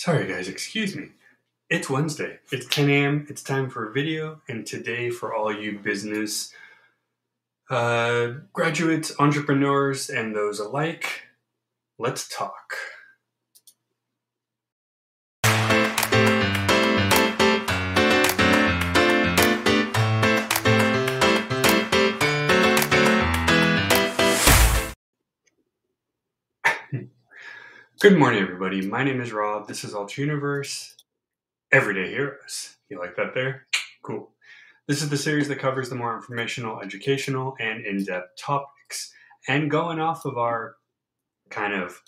[0.00, 1.08] Sorry, guys, excuse me.
[1.68, 2.38] It's Wednesday.
[2.50, 3.26] It's 10 a.m.
[3.28, 6.54] It's time for a video, and today, for all you business
[7.68, 11.24] uh, graduates, entrepreneurs, and those alike,
[11.98, 12.72] let's talk.
[28.00, 28.80] Good morning, everybody.
[28.80, 29.68] My name is Rob.
[29.68, 30.94] This is Alt Universe.
[31.70, 32.78] Everyday Heroes.
[32.88, 33.66] You like that there?
[34.02, 34.30] Cool.
[34.88, 39.12] This is the series that covers the more informational, educational, and in depth topics.
[39.48, 40.76] And going off of our
[41.50, 42.00] kind of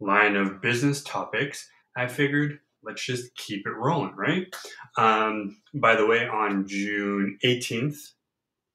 [0.00, 4.52] line of business topics, I figured let's just keep it rolling, right?
[4.98, 7.96] Um, by the way, on June 18th,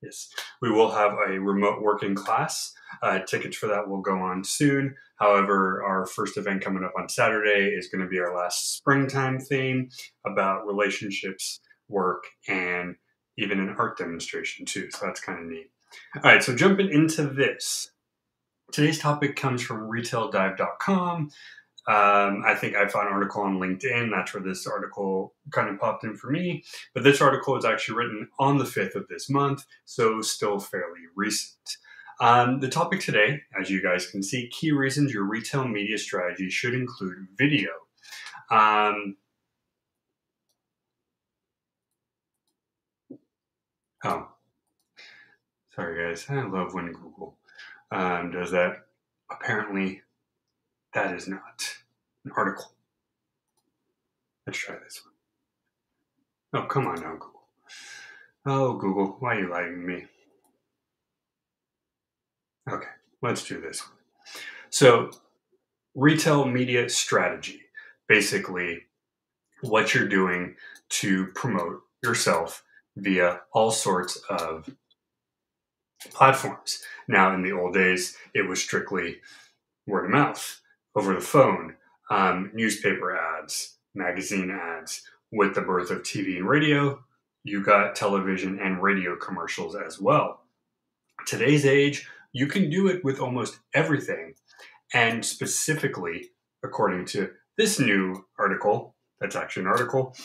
[0.01, 0.29] yes,
[0.61, 2.73] we will have a remote working class.
[3.01, 4.95] Uh, tickets for that will go on soon.
[5.17, 9.39] However, our first event coming up on Saturday is going to be our last springtime
[9.39, 9.89] theme
[10.25, 12.95] about relationships, work, and
[13.37, 14.89] even an art demonstration too.
[14.91, 15.69] So that's kind of neat.
[16.15, 17.91] All right, so jumping into this.
[18.71, 21.29] Today's topic comes from retaildive.com.
[21.87, 24.11] Um, I think I found an article on LinkedIn.
[24.11, 26.63] That's where this article kind of popped in for me.
[26.93, 31.01] But this article is actually written on the 5th of this month, so still fairly
[31.15, 31.77] recent.
[32.19, 36.49] Um, the topic today, as you guys can see, key reasons your retail media strategy
[36.49, 37.69] should include video.
[38.49, 39.17] Um,
[44.03, 44.29] oh,
[45.75, 47.37] sorry guys, I love when Google
[47.91, 48.87] um, does that.
[49.29, 50.01] Apparently,
[50.93, 51.76] that is not
[52.35, 52.71] article.
[54.45, 56.63] Let's try this one.
[56.63, 57.43] Oh, come on now, Google.
[58.45, 60.05] Oh, Google, why are you lying to me?
[62.71, 62.87] Okay,
[63.21, 63.97] let's do this one.
[64.69, 65.11] So,
[65.95, 67.61] retail media strategy
[68.07, 68.83] basically,
[69.61, 70.55] what you're doing
[70.89, 72.63] to promote yourself
[72.95, 74.69] via all sorts of
[76.11, 76.81] platforms.
[77.07, 79.17] Now, in the old days, it was strictly
[79.85, 80.61] word of mouth,
[80.95, 81.75] over the phone,
[82.09, 85.03] um, newspaper ads, magazine ads.
[85.31, 87.03] With the birth of TV and radio,
[87.43, 90.41] you got television and radio commercials as well.
[91.25, 94.35] Today's age, you can do it with almost everything.
[94.93, 96.29] And specifically,
[96.63, 100.15] according to this new article, that's actually an article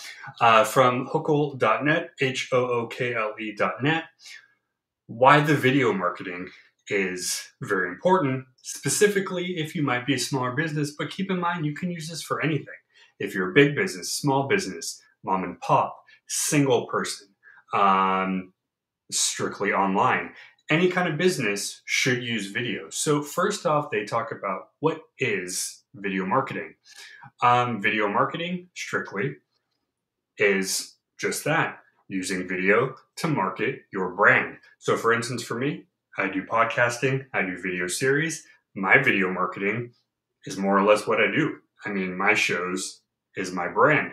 [0.41, 4.05] uh, from hookle.net, H O O K L E.net,
[5.07, 6.49] why the video marketing
[6.89, 11.65] is very important, specifically if you might be a smaller business, but keep in mind
[11.65, 12.67] you can use this for anything.
[13.19, 15.97] If you're a big business, small business, mom and pop,
[16.29, 17.29] single person,
[17.73, 18.53] um,
[19.11, 20.33] strictly online,
[20.71, 22.89] any kind of business should use video.
[22.91, 26.75] So, first off, they talk about what is video marketing.
[27.43, 29.37] Um, video marketing, strictly,
[30.39, 31.79] is just that
[32.09, 34.57] using video to market your brand.
[34.79, 35.87] So, for instance, for me,
[36.19, 38.45] I do podcasting, I do video series.
[38.75, 39.93] My video marketing
[40.45, 41.57] is more or less what I do.
[41.87, 43.01] I mean, my shows
[43.35, 44.13] is my brand.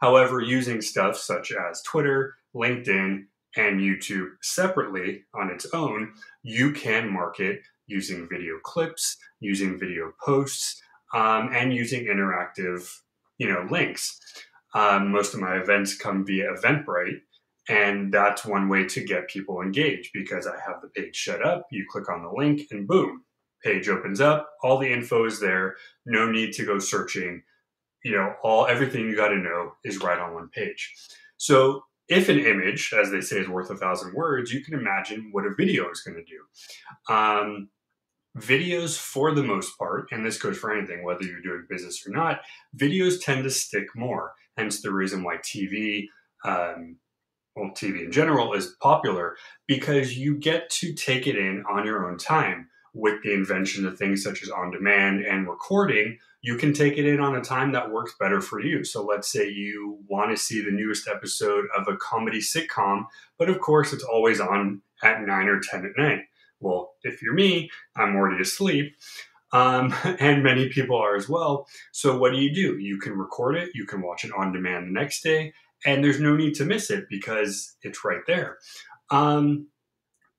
[0.00, 3.24] However, using stuff such as Twitter, LinkedIn,
[3.56, 10.80] and YouTube separately on its own, you can market using video clips, using video posts,
[11.14, 12.86] um, and using interactive,
[13.38, 14.20] you know, links.
[14.74, 17.20] Um, most of my events come via Eventbrite,
[17.68, 21.66] and that's one way to get people engaged because I have the page set up.
[21.70, 23.24] You click on the link, and boom,
[23.62, 24.50] page opens up.
[24.62, 25.76] All the info is there.
[26.06, 27.42] No need to go searching.
[28.04, 30.94] You know, all everything you got to know is right on one page.
[31.36, 35.28] So if an image, as they say, is worth a thousand words, you can imagine
[35.32, 37.12] what a video is going to do.
[37.14, 37.68] Um,
[38.38, 42.10] videos, for the most part, and this goes for anything, whether you're doing business or
[42.10, 42.40] not,
[42.76, 44.32] videos tend to stick more.
[44.56, 46.06] Hence the reason why TV,
[46.44, 46.96] um,
[47.58, 49.36] well, TV in general, is popular
[49.66, 53.98] because you get to take it in on your own time with the invention of
[53.98, 57.72] things such as on demand and recording, you can take it in on a time
[57.72, 58.84] that works better for you.
[58.84, 63.06] So let's say you want to see the newest episode of a comedy sitcom,
[63.38, 66.22] but of course it's always on at 9 or 10 at night.
[66.60, 68.96] Well, if you're me, I'm already asleep.
[69.52, 71.66] Um, and many people are as well.
[71.92, 72.78] So what do you do?
[72.78, 75.52] You can record it, you can watch it on demand the next day,
[75.84, 78.58] and there's no need to miss it because it's right there.
[79.10, 79.68] Um,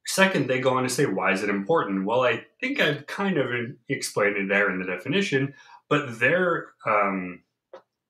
[0.09, 2.03] Second, they go on to say, why is it important?
[2.03, 3.51] Well, I think I've kind of
[3.89, 5.53] explained it there in the definition,
[5.88, 7.44] but their um,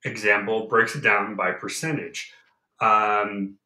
[0.05, 2.31] example breaks it down by percentage.
[2.79, 3.57] Um,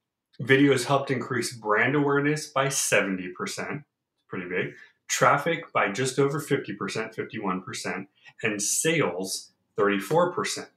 [0.41, 3.83] videos helped increase brand awareness by 70%,
[4.27, 4.73] pretty big,
[5.07, 6.75] traffic by just over 50%,
[7.15, 8.07] 51%,
[8.41, 10.69] and sales 34%.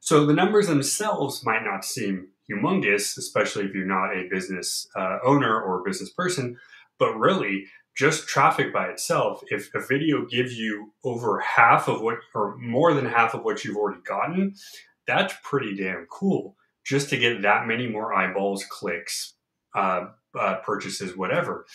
[0.00, 5.18] So the numbers themselves might not seem humongous, especially if you're not a business uh,
[5.24, 6.56] owner or business person,
[6.98, 12.18] but really, just traffic by itself, if a video gives you over half of what,
[12.34, 14.54] or more than half of what you've already gotten,
[15.06, 16.56] that's pretty damn cool.
[16.84, 19.34] Just to get that many more eyeballs, clicks,
[19.74, 20.06] uh,
[20.38, 21.66] uh, purchases, whatever.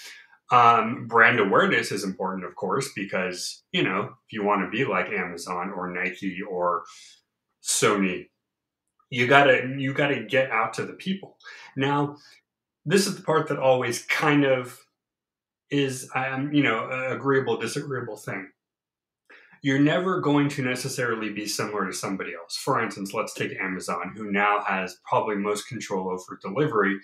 [0.51, 4.85] Um, brand awareness is important, of course, because you know if you want to be
[4.85, 6.83] like Amazon or Nike or
[7.61, 8.27] Sony,
[9.09, 11.37] you gotta you gotta get out to the people.
[11.75, 12.17] Now,
[12.85, 14.79] this is the part that always kind of
[15.69, 18.49] is um, you know agreeable disagreeable thing.
[19.63, 22.55] You're never going to necessarily be similar to somebody else.
[22.55, 26.99] For instance, let's take Amazon, who now has probably most control over delivery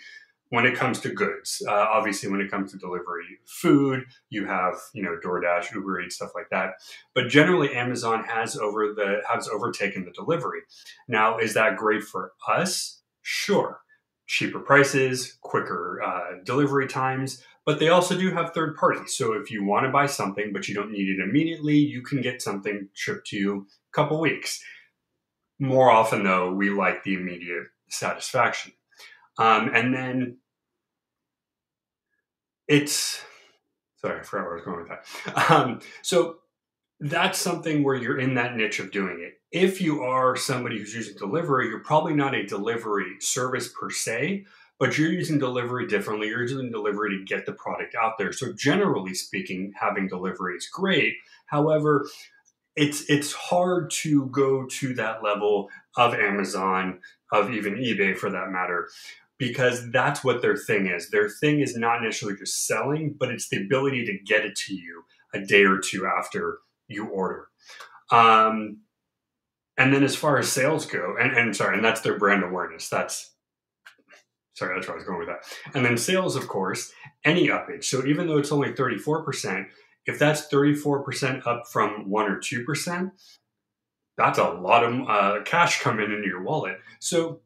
[0.54, 1.64] when it comes to goods.
[1.68, 6.18] Uh, obviously, when it comes to delivery, food, you have you know DoorDash, Uber Eats,
[6.18, 6.74] stuff like that.
[7.16, 10.60] But generally, Amazon has over the has overtaken the delivery.
[11.08, 13.02] Now, is that great for us?
[13.24, 13.80] Sure,
[14.28, 17.44] cheaper prices, quicker uh, delivery times.
[17.66, 19.18] But they also do have third parties.
[19.18, 22.22] So if you want to buy something but you don't need it immediately, you can
[22.22, 24.62] get something shipped to you a couple weeks.
[25.58, 28.74] More often, though, we like the immediate satisfaction.
[29.38, 30.38] Um, and then
[32.68, 33.22] it's
[33.98, 35.52] sorry, I forgot where I was going with that.
[35.52, 36.38] Um, so
[37.00, 39.34] that's something where you're in that niche of doing it.
[39.52, 44.46] If you are somebody who's using delivery, you're probably not a delivery service per se,
[44.80, 46.28] but you're using delivery differently.
[46.28, 48.32] You're using delivery to get the product out there.
[48.32, 51.16] So generally speaking, having delivery is great.
[51.48, 52.08] However,
[52.76, 57.00] it's it's hard to go to that level of Amazon,
[57.32, 58.90] of even eBay for that matter,
[59.44, 61.10] because that's what their thing is.
[61.10, 64.74] Their thing is not necessarily just selling, but it's the ability to get it to
[64.74, 65.04] you
[65.34, 67.50] a day or two after you order.
[68.10, 68.84] Um,
[69.78, 72.88] and then as far as sales go, and, and sorry, and that's their brand awareness.
[72.88, 73.34] That's
[74.54, 75.44] sorry, that's where I was going with that.
[75.76, 76.94] And then sales, of course,
[77.26, 77.84] any uppage.
[77.84, 79.66] So even though it's only 34%,
[80.06, 83.12] if that's 34% up from 1 or 2%,
[84.16, 86.78] that's a lot of uh, cash coming into your wallet.
[87.00, 87.42] So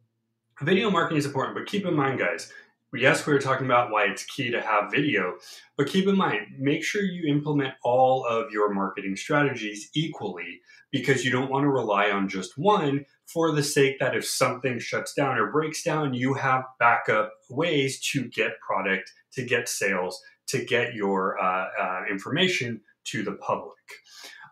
[0.61, 2.51] video marketing is important, but keep in mind, guys,
[2.93, 5.35] yes, we were talking about why it's key to have video,
[5.77, 10.61] but keep in mind, make sure you implement all of your marketing strategies equally
[10.91, 14.79] because you don't want to rely on just one for the sake that if something
[14.79, 20.19] shuts down or breaks down, you have backup ways to get product, to get sales,
[20.47, 23.75] to get your uh, uh, information to the public.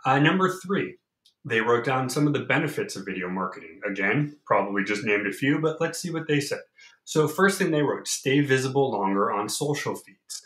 [0.05, 0.97] Uh, number three,
[1.45, 3.79] they wrote down some of the benefits of video marketing.
[3.87, 6.61] Again, probably just named a few, but let's see what they said.
[7.03, 10.43] So, first thing they wrote stay visible longer on social feeds.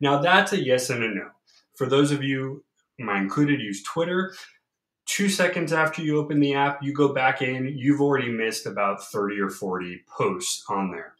[0.00, 1.28] Now, that's a yes and a no.
[1.76, 2.64] For those of you,
[2.98, 4.34] my included, use Twitter.
[5.06, 9.02] Two seconds after you open the app, you go back in, you've already missed about
[9.04, 11.14] 30 or 40 posts on there.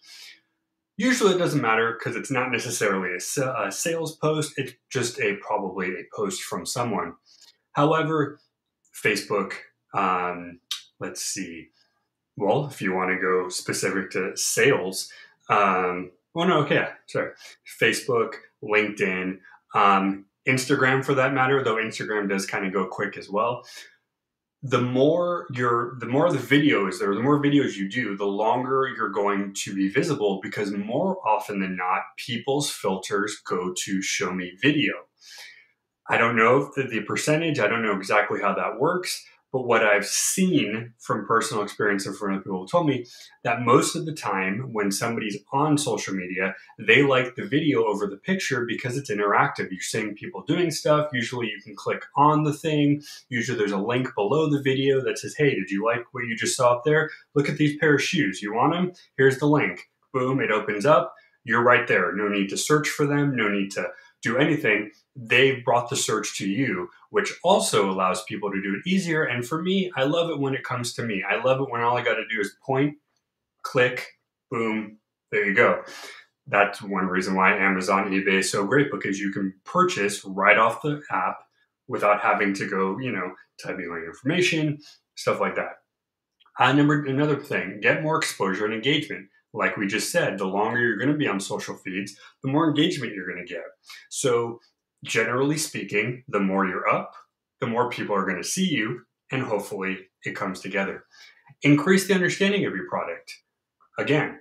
[0.97, 5.37] Usually it doesn't matter because it's not necessarily a, a sales post, it's just a
[5.37, 7.15] probably a post from someone.
[7.73, 8.38] However,
[8.94, 9.54] Facebook.
[9.94, 10.60] Um,
[10.98, 11.69] let's see.
[12.37, 15.10] Well, if you want to go specific to sales,
[15.48, 17.32] um, well, no, okay, sorry.
[17.81, 19.38] Facebook, LinkedIn,
[19.75, 23.64] um, Instagram for that matter, though Instagram does kind of go quick as well.
[24.62, 28.88] The more your, the more the videos there, the more videos you do, the longer
[28.94, 34.32] you're going to be visible because more often than not, people's filters go to show
[34.32, 34.93] me video.
[36.10, 37.60] I don't know the, the percentage.
[37.60, 39.24] I don't know exactly how that works.
[39.52, 43.06] But what I've seen from personal experience and from other people told me
[43.43, 48.06] that most of the time when somebody's on social media, they like the video over
[48.06, 49.70] the picture because it's interactive.
[49.70, 51.10] You're seeing people doing stuff.
[51.12, 53.02] Usually you can click on the thing.
[53.29, 56.36] Usually there's a link below the video that says, Hey, did you like what you
[56.36, 57.10] just saw up there?
[57.34, 58.43] Look at these pair of shoes.
[58.43, 58.93] You want them?
[59.17, 59.90] Here's the link.
[60.12, 61.14] Boom, it opens up.
[61.43, 62.12] You're right there.
[62.14, 63.34] No need to search for them.
[63.34, 63.88] No need to
[64.22, 68.89] do anything they've brought the search to you, which also allows people to do it
[68.89, 69.24] easier.
[69.24, 71.24] And for me, I love it when it comes to me.
[71.29, 72.96] I love it when all I got to do is point,
[73.62, 74.06] click,
[74.50, 74.98] boom,
[75.31, 75.82] there you go.
[76.46, 80.82] That's one reason why Amazon, eBay is so great because you can purchase right off
[80.82, 81.39] the app
[81.86, 84.79] without having to go, you know, typing in information,
[85.15, 85.79] stuff like that.
[86.58, 90.80] Uh, number another thing, get more exposure and engagement like we just said, the longer
[90.80, 93.64] you're going to be on social feeds, the more engagement you're going to get.
[94.08, 94.60] So
[95.04, 97.14] generally speaking, the more you're up,
[97.60, 101.04] the more people are going to see you, and hopefully it comes together.
[101.62, 103.34] Increase the understanding of your product.
[103.98, 104.40] Again,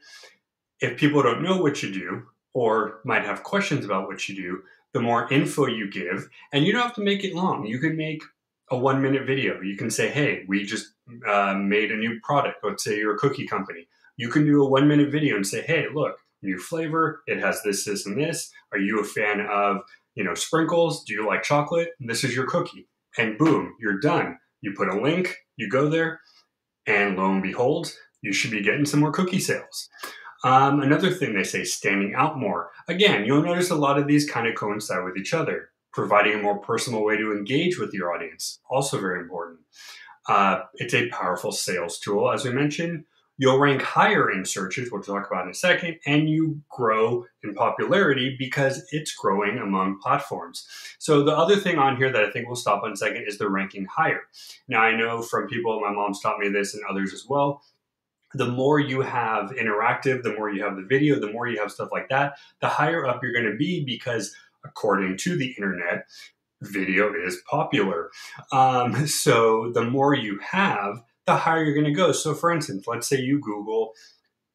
[0.80, 2.24] if people don't know what you do
[2.54, 4.62] or might have questions about what you do,
[4.94, 7.66] the more info you give, and you don't have to make it long.
[7.66, 8.24] You can make
[8.72, 9.62] a one minute video.
[9.62, 10.94] You can say, hey, we just
[11.28, 12.58] uh, made a new product.
[12.64, 13.88] Let's say you're a cookie company.
[14.20, 17.24] You can do a one minute video and say, hey, look, new flavor.
[17.26, 18.52] It has this, this, and this.
[18.74, 19.78] Are you a fan of,
[20.14, 21.06] you know, sprinkles?
[21.06, 21.92] Do you like chocolate?
[22.02, 22.90] This is your cookie.
[23.18, 24.38] And boom, you're done.
[24.60, 26.20] You put a link, you go there,
[26.86, 29.88] and lo and behold, you should be getting some more cookie sales.
[30.44, 32.72] Um, another thing they say, standing out more.
[32.90, 35.70] Again, you'll notice a lot of these kind of coincide with each other.
[35.94, 39.60] Providing a more personal way to engage with your audience, also very important.
[40.28, 43.06] Uh, it's a powerful sales tool, as we mentioned.
[43.40, 47.26] You'll rank higher in searches, which we'll talk about in a second, and you grow
[47.42, 50.68] in popularity because it's growing among platforms.
[51.00, 53.50] So the other thing on here that I think we'll stop on second is the
[53.50, 54.24] ranking higher.
[54.68, 57.64] Now I know from people, my mom's taught me this and others as well,
[58.34, 61.72] the more you have interactive, the more you have the video, the more you have
[61.72, 66.06] stuff like that, the higher up you're going to be because according to the internet,
[66.62, 68.10] video is popular.
[68.52, 72.12] Um, so the more you have, the higher you're going to go.
[72.12, 73.94] So, for instance, let's say you Google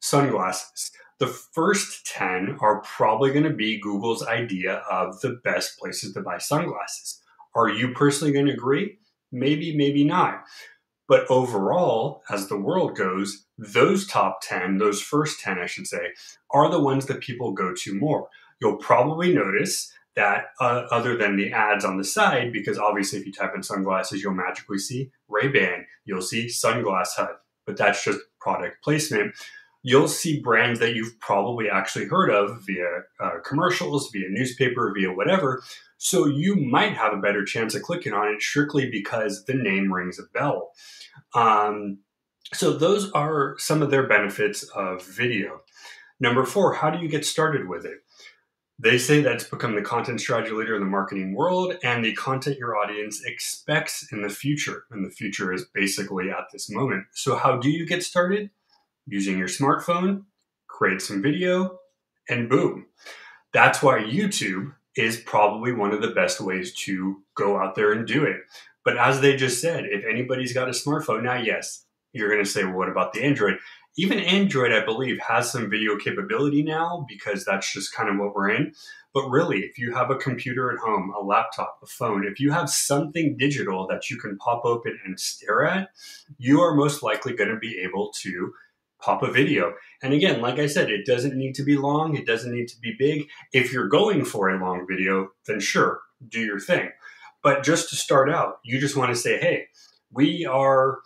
[0.01, 0.91] sunglasses.
[1.19, 6.21] The first 10 are probably going to be Google's idea of the best places to
[6.21, 7.21] buy sunglasses.
[7.55, 8.97] Are you personally going to agree?
[9.31, 10.43] Maybe, maybe not.
[11.07, 16.09] But overall, as the world goes, those top 10, those first 10, I should say,
[16.51, 18.27] are the ones that people go to more.
[18.61, 23.25] You'll probably notice that uh, other than the ads on the side, because obviously if
[23.25, 28.19] you type in sunglasses, you'll magically see Ray-Ban, you'll see Sunglass Hut, but that's just
[28.39, 29.35] product placement.
[29.83, 35.11] You'll see brands that you've probably actually heard of via uh, commercials, via newspaper, via
[35.11, 35.61] whatever.
[35.97, 39.93] So you might have a better chance of clicking on it strictly because the name
[39.93, 40.71] rings a bell.
[41.35, 41.99] Um,
[42.53, 45.61] so those are some of their benefits of video.
[46.19, 47.97] Number four, how do you get started with it?
[48.77, 52.13] They say that it's become the content strategy leader in the marketing world and the
[52.13, 54.83] content your audience expects in the future.
[54.91, 57.05] And the future is basically at this moment.
[57.13, 58.49] So, how do you get started?
[59.07, 60.23] Using your smartphone,
[60.67, 61.79] create some video,
[62.27, 62.87] and boom.
[63.53, 68.07] That's why YouTube is probably one of the best ways to go out there and
[68.07, 68.37] do it.
[68.83, 72.49] But as they just said, if anybody's got a smartphone, now, yes, you're going to
[72.49, 73.57] say, well, what about the Android?
[73.97, 78.35] Even Android, I believe, has some video capability now because that's just kind of what
[78.35, 78.73] we're in.
[79.13, 82.51] But really, if you have a computer at home, a laptop, a phone, if you
[82.51, 85.89] have something digital that you can pop open and stare at,
[86.37, 88.53] you are most likely going to be able to
[89.01, 89.73] pop a video.
[90.03, 92.79] And again, like I said, it doesn't need to be long, it doesn't need to
[92.79, 93.29] be big.
[93.53, 96.89] If you're going for a long video, then sure, do your thing.
[97.41, 99.67] But just to start out, you just want to say, hey,
[100.11, 100.99] we are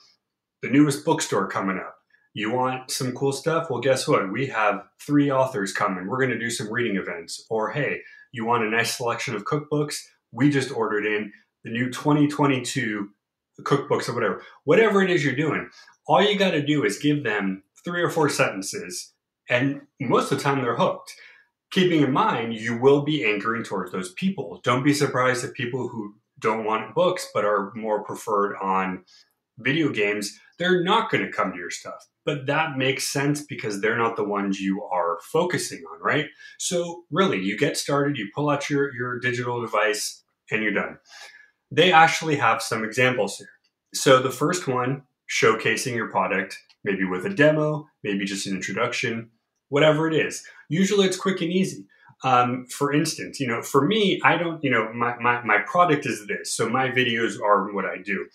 [0.63, 1.98] the newest bookstore coming up
[2.33, 3.69] you want some cool stuff?
[3.69, 4.31] Well, guess what?
[4.31, 6.07] We have three authors coming.
[6.07, 7.45] We're going to do some reading events.
[7.49, 9.95] Or, hey, you want a nice selection of cookbooks?
[10.31, 11.31] We just ordered in
[11.63, 13.09] the new 2022
[13.61, 14.41] cookbooks or whatever.
[14.63, 15.69] Whatever it is you're doing,
[16.07, 19.13] all you got to do is give them three or four sentences,
[19.49, 21.15] and most of the time they're hooked.
[21.71, 24.59] Keeping in mind, you will be anchoring towards those people.
[24.63, 29.03] Don't be surprised if people who don't want books but are more preferred on
[29.59, 32.07] video games, they're not going to come to your stuff.
[32.25, 36.27] But that makes sense because they're not the ones you are focusing on, right?
[36.57, 40.97] So really, you get started, you pull out your, your digital device, and you're done.
[41.71, 43.49] They actually have some examples here.
[43.93, 49.29] So the first one, showcasing your product, maybe with a demo, maybe just an introduction,
[49.69, 50.43] whatever it is.
[50.69, 51.85] Usually it's quick and easy.
[52.23, 56.05] Um, for instance, you know, for me, I don't, you know, my, my, my product
[56.05, 56.53] is this.
[56.53, 58.27] So my videos are what I do.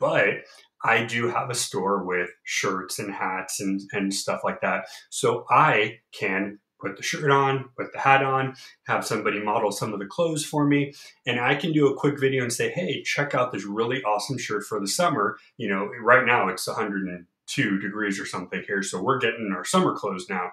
[0.00, 0.44] But
[0.84, 4.86] I do have a store with shirts and hats and, and stuff like that.
[5.10, 8.54] So I can put the shirt on, put the hat on,
[8.86, 10.94] have somebody model some of the clothes for me,
[11.26, 14.38] and I can do a quick video and say, hey, check out this really awesome
[14.38, 15.38] shirt for the summer.
[15.56, 19.94] You know, right now it's 102 degrees or something here, so we're getting our summer
[19.94, 20.52] clothes now.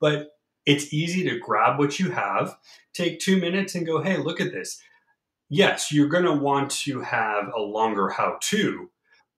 [0.00, 0.30] But
[0.64, 2.56] it's easy to grab what you have,
[2.94, 4.80] take two minutes and go, hey, look at this.
[5.50, 8.90] Yes, you're going to want to have a longer how to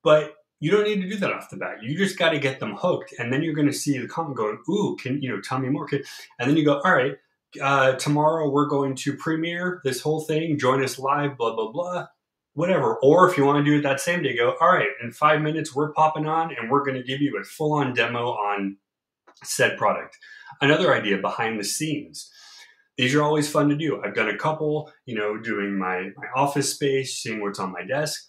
[0.03, 1.83] but you don't need to do that off the bat.
[1.83, 4.37] You just got to get them hooked, and then you're going to see the comment
[4.37, 6.03] going, "Ooh, can you know tell me more?" Can,
[6.39, 7.17] And then you go, "All right,
[7.61, 10.59] uh, tomorrow we're going to premiere this whole thing.
[10.59, 11.37] Join us live.
[11.37, 12.07] Blah blah blah."
[12.55, 12.97] Whatever.
[12.97, 15.41] Or if you want to do it that same day, go, all right, in five
[15.41, 18.77] minutes, we're popping on and we're going to give you a full on demo on
[19.45, 20.19] said product.
[20.61, 22.29] Another idea behind the scenes.
[22.99, 24.03] These are always fun to do.
[24.03, 27.85] I've done a couple, you know, doing my, my office space, seeing what's on my
[27.85, 28.21] desk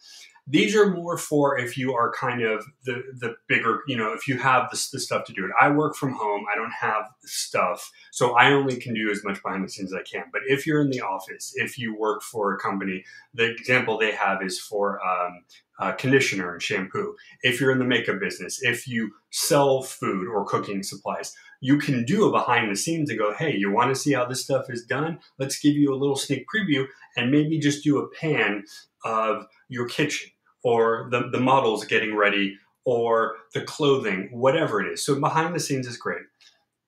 [0.52, 4.28] These are more for if you are kind of the the bigger, you know, if
[4.28, 5.52] you have the, the stuff to do it.
[5.60, 6.46] I work from home.
[6.52, 10.00] I don't have stuff, so I only can do as much behind the scenes as
[10.00, 10.26] I can.
[10.32, 14.12] But if you're in the office, if you work for a company, the example they
[14.12, 15.44] have is for um,
[15.80, 17.16] uh, conditioner and shampoo.
[17.44, 22.04] If you're in the makeup business, if you sell food or cooking supplies, you can
[22.04, 24.66] do a behind the scenes and go, hey, you want to see how this stuff
[24.70, 25.20] is done?
[25.40, 28.66] Let's give you a little sneak preview and maybe just do a pan
[29.06, 30.30] of your kitchen
[30.64, 35.06] or the, the models getting ready or the clothing, whatever it is.
[35.06, 36.24] So behind the scenes is great.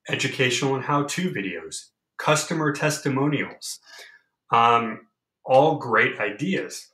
[0.09, 3.79] Educational and how to videos, customer testimonials,
[4.51, 5.07] um,
[5.45, 6.87] all great ideas.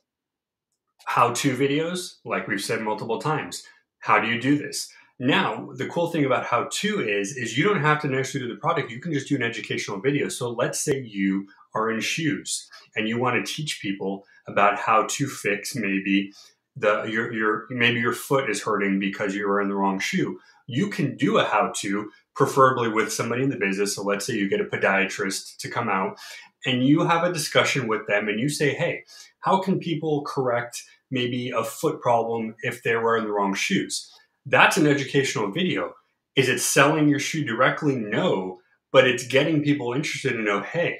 [1.06, 3.64] How to videos, like we've said multiple times.
[4.00, 4.92] How do you do this?
[5.20, 8.56] Now, the cool thing about how to is, is you don't have to necessarily do
[8.56, 8.92] the product.
[8.92, 10.30] You can just do an educational video.
[10.30, 15.08] So let's say you are in shoes and you want to teach people about how
[15.10, 16.32] to fix maybe
[16.80, 20.40] the your your maybe your foot is hurting because you are in the wrong shoe.
[20.68, 23.96] You can do a how to, preferably with somebody in the business.
[23.96, 26.18] So let's say you get a podiatrist to come out
[26.66, 29.04] and you have a discussion with them and you say, hey,
[29.40, 34.12] how can people correct maybe a foot problem if they're wearing the wrong shoes?
[34.46, 35.94] That's an educational video.
[36.36, 37.96] Is it selling your shoe directly?
[37.96, 38.60] No,
[38.92, 41.00] but it's getting people interested to know, hey,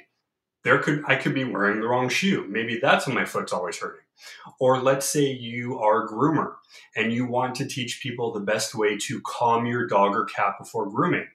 [0.64, 2.46] there could I could be wearing the wrong shoe.
[2.48, 4.04] Maybe that's when my foot's always hurting.
[4.58, 6.54] Or let's say you are a groomer
[6.96, 10.54] and you want to teach people the best way to calm your dog or cat
[10.58, 11.26] before grooming.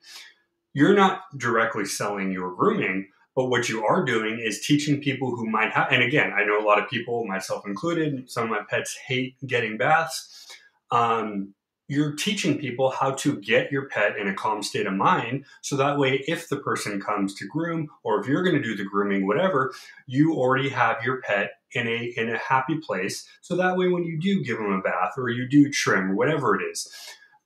[0.73, 5.49] You're not directly selling your grooming, but what you are doing is teaching people who
[5.49, 8.61] might have, and again, I know a lot of people, myself included, some of my
[8.69, 10.47] pets hate getting baths.
[10.91, 11.53] Um,
[11.87, 15.75] you're teaching people how to get your pet in a calm state of mind so
[15.75, 18.83] that way if the person comes to groom or if you're going to do the
[18.83, 19.73] grooming whatever
[20.07, 24.03] you already have your pet in a in a happy place so that way when
[24.03, 26.91] you do give them a bath or you do trim or whatever it is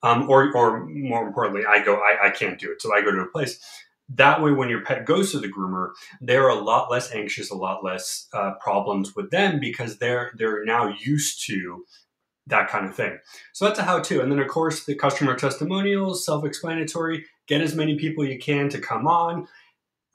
[0.03, 3.11] um, or or more importantly i go I, I can't do it so i go
[3.11, 3.59] to a place
[4.15, 7.55] that way when your pet goes to the groomer they're a lot less anxious a
[7.55, 11.85] lot less uh, problems with them because they're they're now used to
[12.49, 13.17] that kind of thing.
[13.53, 14.21] So that's a how to.
[14.21, 18.69] And then, of course, the customer testimonials, self explanatory, get as many people you can
[18.69, 19.47] to come on.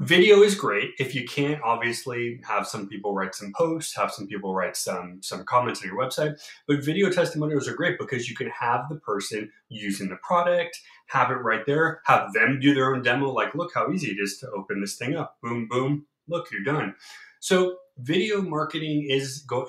[0.05, 0.91] Video is great.
[0.99, 5.21] If you can't, obviously, have some people write some posts, have some people write some,
[5.23, 6.39] some comments on your website.
[6.69, 11.31] But video testimonials are great because you can have the person using the product, have
[11.31, 13.33] it right there, have them do their own demo.
[13.33, 15.39] Like, look how easy it is to open this thing up.
[15.43, 16.05] Boom, boom.
[16.29, 16.97] Look, you're done.
[17.41, 19.67] So, video marketing is go.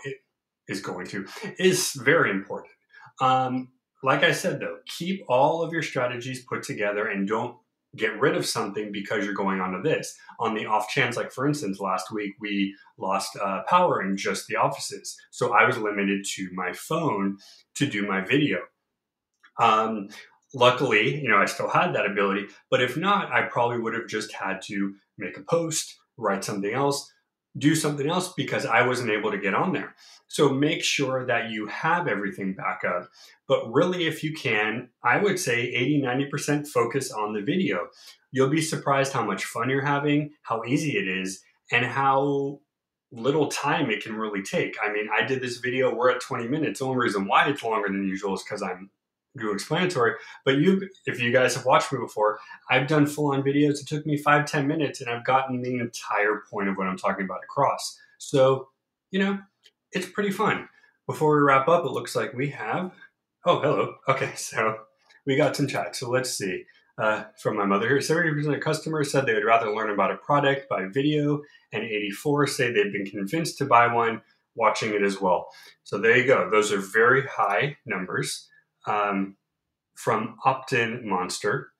[0.67, 1.25] Is going to
[1.57, 2.73] is very important.
[3.21, 3.69] Um,
[4.03, 7.55] like I said, though, keep all of your strategies put together and don't
[7.95, 10.15] get rid of something because you're going on to this.
[10.39, 14.47] On the off chance, like for instance, last week we lost uh, power in just
[14.47, 15.17] the offices.
[15.31, 17.37] So I was limited to my phone
[17.75, 18.59] to do my video.
[19.59, 20.09] Um,
[20.53, 24.07] luckily, you know, I still had that ability, but if not, I probably would have
[24.07, 27.11] just had to make a post, write something else,
[27.57, 29.95] do something else because I wasn't able to get on there.
[30.27, 33.09] So make sure that you have everything back up.
[33.47, 37.87] But really, if you can, I would say 80, 90% focus on the video.
[38.31, 41.41] You'll be surprised how much fun you're having, how easy it is,
[41.71, 42.59] and how
[43.11, 44.75] little time it can really take.
[44.83, 46.79] I mean, I did this video, we're at 20 minutes.
[46.79, 48.89] The only reason why it's longer than usual is because I'm
[49.37, 50.13] do explanatory.
[50.43, 53.81] But you, if you guys have watched me before, I've done full on videos.
[53.81, 56.97] It took me five, 10 minutes and I've gotten the entire point of what I'm
[56.97, 57.99] talking about across.
[58.17, 58.69] So,
[59.11, 59.39] you know,
[59.91, 60.67] it's pretty fun.
[61.07, 62.91] Before we wrap up, it looks like we have,
[63.45, 63.95] oh, hello.
[64.07, 64.77] Okay, so
[65.25, 65.95] we got some chat.
[65.95, 66.63] So let's see.
[66.97, 70.17] Uh, from my mother here, 70% of customers said they would rather learn about a
[70.17, 71.41] product by video,
[71.73, 74.21] and 84 say they've been convinced to buy one
[74.55, 75.49] watching it as well.
[75.83, 76.49] So there you go.
[76.49, 78.47] Those are very high numbers
[78.87, 79.37] um,
[79.95, 81.71] from Opt-in Monster.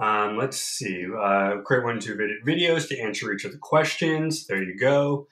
[0.00, 1.06] Um, let's see.
[1.06, 4.46] Uh, create one two videos to answer each of the questions.
[4.46, 5.28] There you go.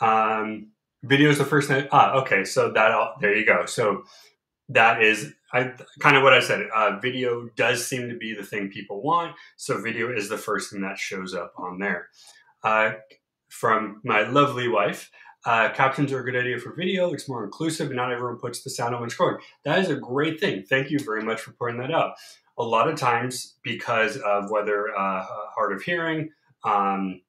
[0.00, 0.70] Um,
[1.02, 1.88] video is the first thing.
[1.90, 2.44] Ah, okay.
[2.44, 3.66] So that there you go.
[3.66, 4.04] So
[4.68, 6.68] that is I, kind of what I said.
[6.74, 9.34] Uh, video does seem to be the thing people want.
[9.56, 12.08] So video is the first thing that shows up on there.
[12.62, 12.92] Uh,
[13.48, 15.10] from my lovely wife.
[15.44, 17.12] Uh, captions are a good idea for video.
[17.12, 19.38] It's more inclusive, and not everyone puts the sound on when scrolling.
[19.64, 20.62] That is a great thing.
[20.62, 22.14] Thank you very much for pointing that out.
[22.58, 26.30] A lot of times, because of whether uh, hard of hearing,
[26.64, 27.20] um,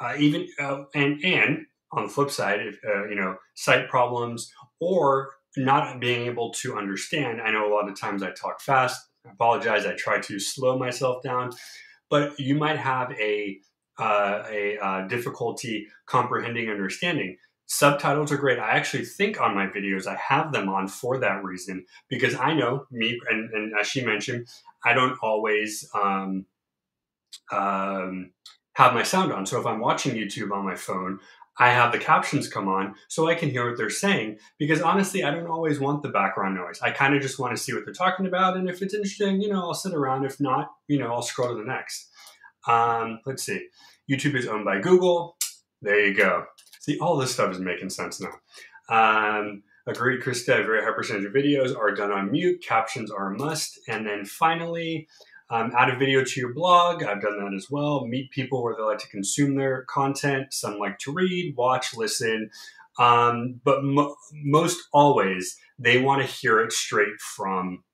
[0.00, 4.52] uh, even uh, and and on the flip side, if, uh, you know, sight problems
[4.78, 7.40] or not being able to understand.
[7.40, 9.08] I know a lot of times I talk fast.
[9.26, 9.86] I apologize.
[9.86, 11.52] I try to slow myself down,
[12.10, 13.58] but you might have a
[13.98, 17.36] uh, a uh, difficulty comprehending understanding
[17.70, 18.58] Subtitles are great.
[18.58, 22.54] I actually think on my videos I have them on for that reason because I
[22.54, 24.48] know me, and, and as she mentioned,
[24.82, 26.46] I don't always um,
[27.52, 28.30] um,
[28.72, 29.44] have my sound on.
[29.44, 31.20] So if I'm watching YouTube on my phone,
[31.58, 35.22] I have the captions come on so I can hear what they're saying because honestly,
[35.22, 36.80] I don't always want the background noise.
[36.80, 38.56] I kind of just want to see what they're talking about.
[38.56, 40.24] And if it's interesting, you know, I'll sit around.
[40.24, 42.08] If not, you know, I'll scroll to the next.
[42.68, 43.66] Um, let's see.
[44.10, 45.36] YouTube is owned by Google.
[45.82, 46.44] There you go.
[46.80, 48.32] See, all this stuff is making sense now.
[48.88, 50.60] Um, agreed, Krista.
[50.60, 52.62] A very high percentage of videos are done on mute.
[52.62, 53.80] Captions are a must.
[53.88, 55.08] And then finally,
[55.50, 57.02] um, add a video to your blog.
[57.02, 58.06] I've done that as well.
[58.06, 60.52] Meet people where they like to consume their content.
[60.52, 62.50] Some like to read, watch, listen.
[62.98, 67.84] Um, but mo- most always, they want to hear it straight from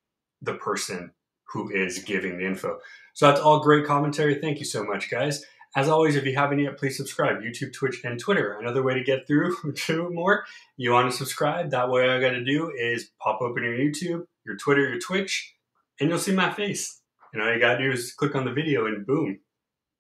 [0.43, 1.13] the person
[1.45, 2.79] who is giving the info.
[3.15, 4.35] So that's all great commentary.
[4.37, 5.45] Thank you so much, guys.
[5.77, 7.41] As always, if you haven't yet, please subscribe.
[7.41, 8.59] YouTube, Twitch, and Twitter.
[8.61, 10.45] Another way to get through to more,
[10.77, 11.71] you want to subscribe.
[11.71, 15.01] That way, all I got to do is pop open your YouTube, your Twitter, your
[15.01, 15.55] Twitch,
[15.99, 17.01] and you'll see my face.
[17.33, 19.41] And all you got to do is click on the video, and boom,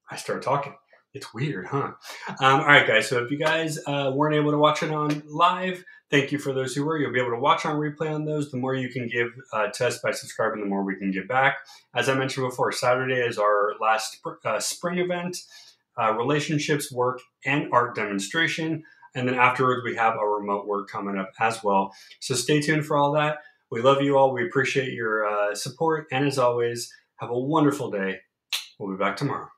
[0.08, 0.74] I start talking.
[1.14, 1.92] It's weird, huh?
[2.40, 3.08] Um, all right, guys.
[3.08, 6.52] So if you guys uh, weren't able to watch it on live, thank you for
[6.52, 6.98] those who were.
[6.98, 8.50] You'll be able to watch on replay on those.
[8.50, 11.28] The more you can give uh, to us by subscribing, the more we can give
[11.28, 11.58] back.
[11.94, 15.36] As I mentioned before, Saturday is our last uh, spring event.
[15.96, 18.82] Uh, relationships, work, and art demonstration.
[19.14, 21.94] And then afterwards, we have our remote work coming up as well.
[22.18, 23.38] So stay tuned for all that.
[23.70, 24.32] We love you all.
[24.32, 26.08] We appreciate your uh, support.
[26.10, 28.22] And as always, have a wonderful day.
[28.80, 29.53] We'll be back tomorrow.